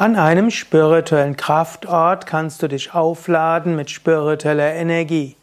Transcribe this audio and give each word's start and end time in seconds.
An 0.00 0.16
einem 0.16 0.50
spirituellen 0.50 1.36
Kraftort 1.36 2.24
kannst 2.24 2.62
du 2.62 2.68
dich 2.68 2.94
aufladen 2.94 3.76
mit 3.76 3.90
spiritueller 3.90 4.72
Energie. 4.72 5.36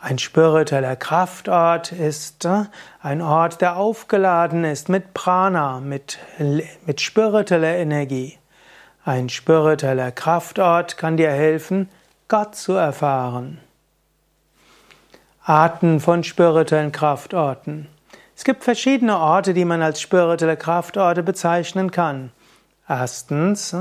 Ein 0.00 0.18
spiritueller 0.18 0.96
Kraftort 0.96 1.92
ist 1.92 2.46
äh, 2.46 2.64
ein 3.02 3.20
Ort, 3.20 3.60
der 3.60 3.76
aufgeladen 3.76 4.64
ist 4.64 4.88
mit 4.88 5.12
Prana, 5.12 5.80
mit, 5.80 6.18
mit 6.86 7.02
spiritueller 7.02 7.74
Energie. 7.76 8.38
Ein 9.04 9.28
spiritueller 9.28 10.12
Kraftort 10.12 10.96
kann 10.96 11.18
dir 11.18 11.30
helfen, 11.30 11.90
Gott 12.28 12.56
zu 12.56 12.72
erfahren. 12.72 13.60
Arten 15.44 16.00
von 16.00 16.24
spirituellen 16.24 16.90
Kraftorten. 16.90 17.88
Es 18.34 18.44
gibt 18.44 18.64
verschiedene 18.64 19.18
Orte, 19.18 19.52
die 19.52 19.66
man 19.66 19.82
als 19.82 20.00
spirituelle 20.00 20.56
Kraftorte 20.56 21.22
bezeichnen 21.22 21.90
kann. 21.90 22.32
Erstens 22.86 23.74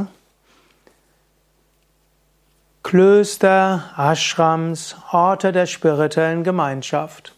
Klöster, 2.83 3.83
Ashrams, 3.97 4.95
Orte 5.11 5.51
der 5.51 5.65
spirituellen 5.65 6.45
Gemeinschaft. 6.45 7.35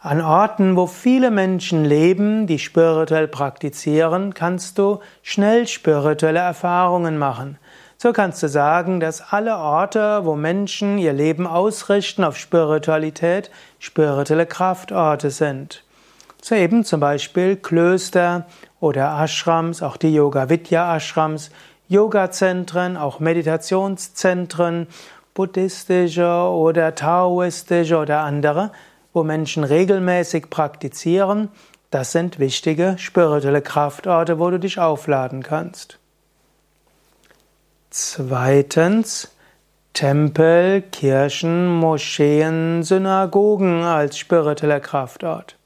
An 0.00 0.20
Orten, 0.20 0.76
wo 0.76 0.86
viele 0.86 1.30
Menschen 1.30 1.86
leben, 1.86 2.46
die 2.46 2.58
spirituell 2.58 3.26
praktizieren, 3.26 4.34
kannst 4.34 4.76
du 4.76 5.00
schnell 5.22 5.66
spirituelle 5.66 6.40
Erfahrungen 6.40 7.16
machen. 7.16 7.58
So 7.96 8.12
kannst 8.12 8.42
du 8.42 8.48
sagen, 8.48 9.00
dass 9.00 9.32
alle 9.32 9.56
Orte, 9.56 10.26
wo 10.26 10.36
Menschen 10.36 10.98
ihr 10.98 11.14
Leben 11.14 11.46
ausrichten 11.46 12.22
auf 12.22 12.36
Spiritualität, 12.36 13.50
spirituelle 13.78 14.44
Kraftorte 14.44 15.30
sind. 15.30 15.85
So 16.42 16.54
eben 16.54 16.84
zum 16.84 17.00
Beispiel 17.00 17.56
Klöster 17.56 18.46
oder 18.80 19.18
Ashrams, 19.22 19.82
auch 19.82 19.96
die 19.96 20.14
Yoga 20.14 20.48
Vidya 20.48 20.96
Ashrams, 20.96 21.50
Yoga-Zentren, 21.88 22.96
auch 22.96 23.20
Meditationszentren, 23.20 24.88
buddhistische 25.34 26.26
oder 26.26 26.94
taoistische 26.94 27.98
oder 27.98 28.20
andere, 28.20 28.72
wo 29.12 29.22
Menschen 29.22 29.64
regelmäßig 29.64 30.50
praktizieren, 30.50 31.48
das 31.90 32.12
sind 32.12 32.38
wichtige 32.38 32.96
spirituelle 32.98 33.62
Kraftorte, 33.62 34.38
wo 34.38 34.50
du 34.50 34.58
dich 34.58 34.78
aufladen 34.78 35.42
kannst. 35.42 35.98
Zweitens 37.90 39.30
Tempel, 39.92 40.82
Kirchen, 40.82 41.68
Moscheen, 41.68 42.82
Synagogen 42.82 43.82
als 43.82 44.18
spiritueller 44.18 44.80
Kraftort. 44.80 45.56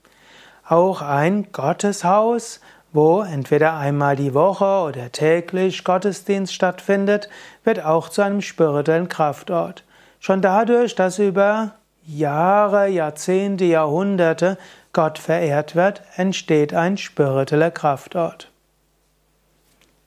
Auch 0.71 1.03
ein 1.03 1.51
Gotteshaus, 1.51 2.61
wo 2.93 3.23
entweder 3.23 3.77
einmal 3.77 4.15
die 4.15 4.35
Woche 4.35 4.87
oder 4.87 5.11
täglich 5.11 5.83
Gottesdienst 5.83 6.55
stattfindet, 6.55 7.29
wird 7.65 7.85
auch 7.85 8.09
zu 8.09 8.23
einem 8.23 8.41
spirituellen 8.41 9.09
Kraftort. 9.09 9.83
Schon 10.21 10.41
dadurch, 10.41 10.95
dass 10.95 11.19
über 11.19 11.73
Jahre, 12.07 12.87
Jahrzehnte, 12.87 13.65
Jahrhunderte 13.65 14.59
Gott 14.93 15.19
verehrt 15.19 15.75
wird, 15.75 16.03
entsteht 16.15 16.73
ein 16.73 16.97
spiritueller 16.97 17.73
Kraftort. 17.73 18.49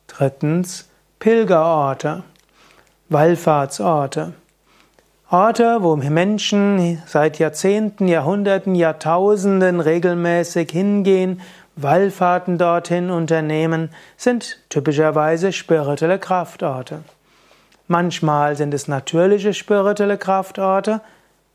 Drittens 0.07 0.87
Pilgerorte, 1.19 2.23
Wallfahrtsorte. 3.09 4.31
Orte, 5.33 5.81
wo 5.81 5.95
Menschen 5.95 7.01
seit 7.07 7.39
Jahrzehnten, 7.39 8.07
Jahrhunderten, 8.07 8.75
Jahrtausenden 8.75 9.79
regelmäßig 9.79 10.69
hingehen, 10.69 11.41
Wallfahrten 11.75 12.59
dorthin 12.59 13.09
unternehmen, 13.09 13.89
sind 14.15 14.59
typischerweise 14.69 15.51
spirituelle 15.51 16.19
Kraftorte. 16.19 16.99
Manchmal 17.87 18.55
sind 18.55 18.75
es 18.75 18.87
natürliche 18.87 19.55
spirituelle 19.55 20.19
Kraftorte, 20.19 21.01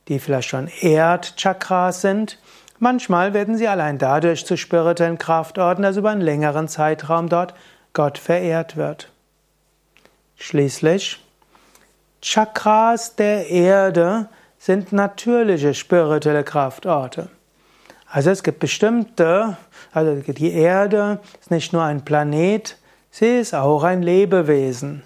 die 0.08 0.18
vielleicht 0.18 0.48
schon 0.48 0.68
Erdchakras 0.80 2.00
sind. 2.00 2.40
Manchmal 2.80 3.32
werden 3.32 3.56
sie 3.56 3.68
allein 3.68 3.98
dadurch 3.98 4.44
zu 4.44 4.56
spirituellen 4.56 5.18
Kraftorten, 5.18 5.84
dass 5.84 5.96
über 5.96 6.10
einen 6.10 6.20
längeren 6.20 6.66
Zeitraum 6.66 7.28
dort 7.28 7.54
Gott 7.92 8.18
verehrt 8.18 8.76
wird. 8.76 9.12
Schließlich 10.34 11.20
Chakras 12.20 13.16
der 13.16 13.48
Erde 13.48 14.28
sind 14.58 14.92
natürliche 14.92 15.72
spirituelle 15.74 16.44
Kraftorte. 16.44 17.28
Also 18.10 18.30
es 18.30 18.42
gibt 18.42 18.58
bestimmte, 18.58 19.56
also 19.92 20.14
die 20.14 20.52
Erde 20.52 21.20
ist 21.40 21.50
nicht 21.50 21.72
nur 21.72 21.84
ein 21.84 22.04
Planet, 22.04 22.76
sie 23.10 23.38
ist 23.38 23.54
auch 23.54 23.84
ein 23.84 24.02
Lebewesen. 24.02 25.02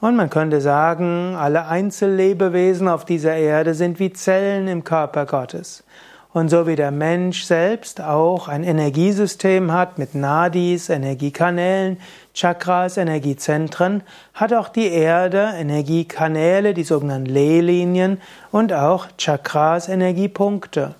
Und 0.00 0.16
man 0.16 0.30
könnte 0.30 0.60
sagen, 0.60 1.34
alle 1.36 1.66
Einzellebewesen 1.66 2.88
auf 2.88 3.04
dieser 3.04 3.34
Erde 3.34 3.74
sind 3.74 3.98
wie 3.98 4.12
Zellen 4.12 4.68
im 4.68 4.84
Körper 4.84 5.26
Gottes. 5.26 5.84
Und 6.32 6.48
so 6.48 6.66
wie 6.66 6.76
der 6.76 6.90
Mensch 6.90 7.44
selbst 7.44 8.00
auch 8.00 8.48
ein 8.48 8.64
Energiesystem 8.64 9.70
hat 9.70 9.98
mit 9.98 10.14
Nadis, 10.14 10.88
Energiekanälen, 10.88 12.00
Chakras, 12.32 12.96
Energiezentren, 12.96 14.02
hat 14.32 14.54
auch 14.54 14.70
die 14.70 14.88
Erde 14.88 15.52
Energiekanäle, 15.54 16.72
die 16.72 16.84
sogenannten 16.84 17.26
Lehlinien 17.26 18.18
und 18.50 18.72
auch 18.72 19.08
Chakras, 19.18 19.90
Energiepunkte. 19.90 20.94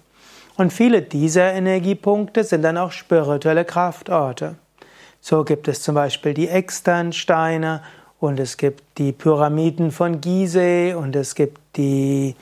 Und 0.58 0.70
viele 0.70 1.00
dieser 1.00 1.54
Energiepunkte 1.54 2.44
sind 2.44 2.60
dann 2.60 2.76
auch 2.76 2.92
spirituelle 2.92 3.64
Kraftorte. 3.64 4.56
So 5.22 5.44
gibt 5.44 5.66
es 5.66 5.82
zum 5.82 5.94
Beispiel 5.94 6.34
die 6.34 6.48
Externsteine 6.48 7.82
und 8.20 8.38
es 8.38 8.58
gibt 8.58 8.98
die 8.98 9.12
Pyramiden 9.12 9.92
von 9.92 10.20
Gizeh 10.20 10.92
und 10.92 11.16
es 11.16 11.34
gibt 11.34 11.58
die 11.76 12.36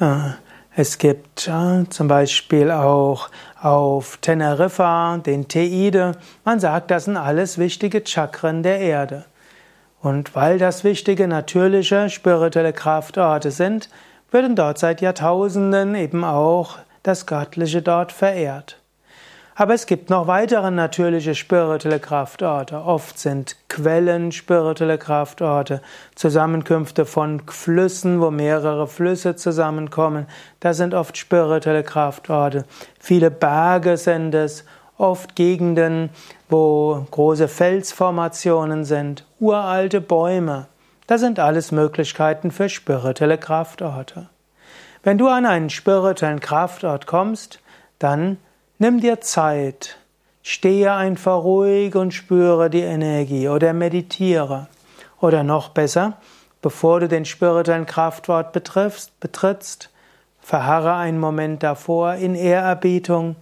äh, 0.00 0.30
es 0.74 0.96
gibt 0.96 1.48
äh, 1.48 1.84
zum 1.90 2.08
Beispiel 2.08 2.70
auch 2.70 3.28
auf 3.60 4.16
Teneriffa 4.18 5.18
den 5.18 5.46
Teide. 5.46 6.12
Man 6.44 6.60
sagt, 6.60 6.90
das 6.90 7.04
sind 7.04 7.18
alles 7.18 7.58
wichtige 7.58 8.02
Chakren 8.06 8.62
der 8.62 8.80
Erde. 8.80 9.26
Und 10.00 10.34
weil 10.34 10.58
das 10.58 10.82
wichtige 10.82 11.28
natürliche 11.28 12.08
spirituelle 12.08 12.72
Kraftorte 12.72 13.50
sind, 13.50 13.90
werden 14.30 14.56
dort 14.56 14.78
seit 14.78 15.02
Jahrtausenden 15.02 15.94
eben 15.94 16.24
auch 16.24 16.78
das 17.02 17.26
Göttliche 17.26 17.82
dort 17.82 18.10
verehrt. 18.10 18.81
Aber 19.54 19.74
es 19.74 19.86
gibt 19.86 20.08
noch 20.08 20.26
weitere 20.26 20.70
natürliche 20.70 21.34
spirituelle 21.34 22.00
Kraftorte. 22.00 22.82
Oft 22.84 23.18
sind 23.18 23.56
Quellen 23.68 24.32
spirituelle 24.32 24.96
Kraftorte, 24.96 25.82
Zusammenkünfte 26.14 27.04
von 27.04 27.42
Flüssen, 27.46 28.20
wo 28.20 28.30
mehrere 28.30 28.86
Flüsse 28.86 29.36
zusammenkommen. 29.36 30.26
Das 30.60 30.78
sind 30.78 30.94
oft 30.94 31.18
spirituelle 31.18 31.82
Kraftorte. 31.82 32.64
Viele 32.98 33.30
Berge 33.30 33.98
sind 33.98 34.34
es, 34.34 34.64
oft 34.96 35.36
Gegenden, 35.36 36.10
wo 36.48 37.06
große 37.10 37.48
Felsformationen 37.48 38.84
sind, 38.84 39.26
uralte 39.38 40.00
Bäume. 40.00 40.66
Das 41.06 41.20
sind 41.20 41.38
alles 41.38 41.72
Möglichkeiten 41.72 42.50
für 42.50 42.68
spirituelle 42.68 43.36
Kraftorte. 43.36 44.28
Wenn 45.02 45.18
du 45.18 45.28
an 45.28 45.44
einen 45.44 45.68
spirituellen 45.68 46.40
Kraftort 46.40 47.06
kommst, 47.06 47.60
dann 47.98 48.38
Nimm 48.82 49.00
dir 49.00 49.20
Zeit, 49.20 49.96
stehe 50.42 50.92
einfach 50.92 51.44
ruhig 51.44 51.94
und 51.94 52.12
spüre 52.12 52.68
die 52.68 52.80
Energie 52.80 53.48
oder 53.48 53.74
meditiere. 53.74 54.66
Oder 55.20 55.44
noch 55.44 55.68
besser, 55.68 56.14
bevor 56.62 56.98
du 56.98 57.06
den 57.06 57.24
spirituellen 57.24 57.86
Kraftwort 57.86 58.52
betriffst, 58.52 59.20
betrittst, 59.20 59.90
verharre 60.40 60.94
einen 60.96 61.20
Moment 61.20 61.62
davor 61.62 62.14
in 62.14 62.34
Ehrerbietung, 62.34 63.36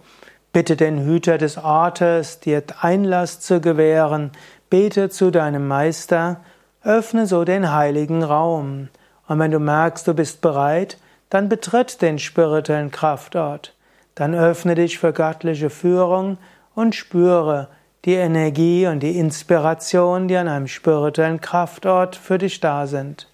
bitte 0.53 0.75
den 0.75 1.03
Hüter 1.03 1.39
des 1.39 1.57
Ortes, 1.57 2.39
dir 2.39 2.61
Einlass 2.79 3.39
zu 3.39 3.61
gewähren, 3.61 4.33
bete 4.69 5.09
zu 5.09 5.31
deinem 5.31 5.67
Meister, 5.67 6.41
öffne 6.83 7.25
so 7.25 7.45
den 7.45 7.71
heiligen 7.71 8.21
Raum. 8.21 8.89
Und 9.27 9.39
wenn 9.39 9.49
du 9.49 9.57
merkst, 9.57 10.07
du 10.07 10.13
bist 10.13 10.41
bereit, 10.41 10.99
dann 11.31 11.49
betritt 11.49 12.03
den 12.03 12.19
spirituellen 12.19 12.91
Kraftort. 12.91 13.73
Dann 14.15 14.35
öffne 14.35 14.75
dich 14.75 14.99
für 14.99 15.13
göttliche 15.13 15.69
Führung 15.69 16.37
und 16.75 16.95
spüre 16.95 17.67
die 18.05 18.15
Energie 18.15 18.87
und 18.87 19.01
die 19.01 19.17
Inspiration, 19.17 20.27
die 20.27 20.35
an 20.35 20.47
einem 20.47 20.67
spirituellen 20.67 21.39
Kraftort 21.39 22.15
für 22.15 22.37
dich 22.37 22.59
da 22.59 22.87
sind. 22.87 23.27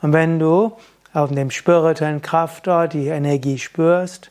Und 0.00 0.12
wenn 0.12 0.38
du 0.38 0.72
auf 1.12 1.30
dem 1.30 1.50
spirituellen 1.50 2.22
Kraftort 2.22 2.92
die 2.92 3.08
Energie 3.08 3.58
spürst, 3.58 4.30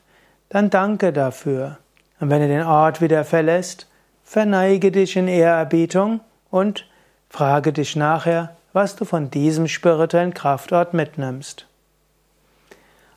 dann 0.50 0.69
danke 0.69 1.12
dafür. 1.12 1.77
Und 2.19 2.29
wenn 2.29 2.41
du 2.41 2.47
den 2.47 2.63
Ort 2.63 3.01
wieder 3.01 3.25
verlässt, 3.25 3.88
verneige 4.24 4.91
dich 4.91 5.15
in 5.15 5.27
Ehrerbietung 5.27 6.21
und 6.50 6.85
frage 7.29 7.74
dich 7.74 7.95
nachher, 7.95 8.56
was 8.74 8.95
du 8.95 9.06
von 9.06 9.29
diesem 9.29 9.68
spirituellen 9.68 10.33
Kraftort 10.33 10.94
mitnimmst. 10.94 11.67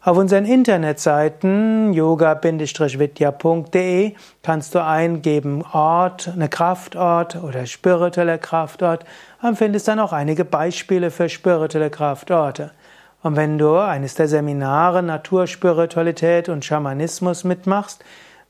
Auf 0.02 0.16
unseren 0.16 0.46
Internetseiten 0.46 1.92
yoga-vidya.de 1.92 2.54
kannst 4.42 4.74
du 4.74 4.82
eingeben 4.82 5.62
Ort, 5.74 6.26
eine 6.34 6.48
Kraftort 6.48 7.36
oder 7.36 7.66
spiritueller 7.66 8.38
Kraftort 8.38 9.04
und 9.42 9.58
findest 9.58 9.88
dann 9.88 10.00
auch 10.00 10.14
einige 10.14 10.46
Beispiele 10.46 11.10
für 11.10 11.28
spirituelle 11.28 11.90
Kraftorte. 11.90 12.70
Und 13.22 13.36
wenn 13.36 13.58
du 13.58 13.76
eines 13.76 14.14
der 14.14 14.26
Seminare 14.26 15.02
Naturspiritualität 15.02 16.48
und 16.48 16.64
Schamanismus 16.64 17.44
mitmachst, 17.44 18.02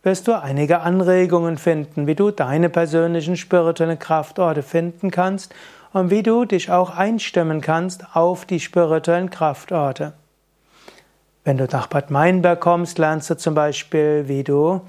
wirst 0.04 0.28
du 0.28 0.40
einige 0.40 0.82
Anregungen 0.82 1.58
finden, 1.58 2.06
wie 2.06 2.14
du 2.14 2.30
deine 2.30 2.68
persönlichen 2.68 3.36
spirituellen 3.36 3.98
Kraftorte 3.98 4.62
finden 4.62 5.10
kannst 5.10 5.52
und 5.92 6.10
wie 6.10 6.22
du 6.22 6.44
dich 6.44 6.70
auch 6.70 6.96
einstimmen 6.96 7.60
kannst 7.60 8.14
auf 8.14 8.44
die 8.44 8.60
spirituellen 8.60 9.30
Kraftorte. 9.30 10.12
Wenn 11.42 11.56
du 11.56 11.64
nach 11.64 11.86
Bad 11.86 12.10
Meinberg 12.10 12.60
kommst, 12.60 12.98
lernst 12.98 13.30
du 13.30 13.36
zum 13.36 13.54
Beispiel, 13.54 14.28
wie 14.28 14.44
du 14.44 14.82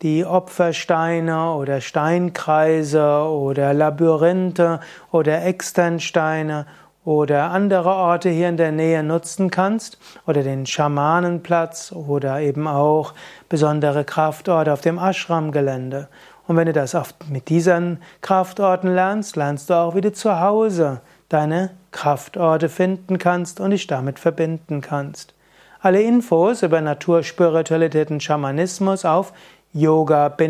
die 0.00 0.24
Opfersteine 0.24 1.52
oder 1.52 1.82
Steinkreise 1.82 3.24
oder 3.24 3.74
Labyrinthe 3.74 4.80
oder 5.12 5.44
Externsteine 5.44 6.64
oder 7.04 7.50
andere 7.50 7.90
Orte 7.90 8.30
hier 8.30 8.48
in 8.48 8.56
der 8.56 8.72
Nähe 8.72 9.02
nutzen 9.02 9.50
kannst 9.50 9.98
oder 10.26 10.42
den 10.42 10.64
Schamanenplatz 10.64 11.92
oder 11.92 12.40
eben 12.40 12.66
auch 12.66 13.12
besondere 13.50 14.04
Kraftorte 14.04 14.72
auf 14.72 14.80
dem 14.80 14.98
Ashram-Gelände. 14.98 16.08
Und 16.46 16.56
wenn 16.56 16.66
du 16.66 16.72
das 16.72 16.96
mit 17.28 17.50
diesen 17.50 17.98
Kraftorten 18.22 18.94
lernst, 18.94 19.36
lernst 19.36 19.68
du 19.68 19.74
auch, 19.74 19.94
wie 19.94 20.00
du 20.00 20.12
zu 20.12 20.40
Hause 20.40 21.02
deine 21.28 21.72
Kraftorte 21.90 22.70
finden 22.70 23.18
kannst 23.18 23.60
und 23.60 23.72
dich 23.72 23.86
damit 23.86 24.18
verbinden 24.18 24.80
kannst. 24.80 25.34
Alle 25.82 26.02
Infos 26.02 26.62
über 26.62 26.82
Naturspiritualität 26.82 28.10
und 28.10 28.22
Schamanismus 28.22 29.06
auf 29.06 29.32
yoga-vidya.de 29.72 30.40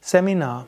Seminar 0.00 0.66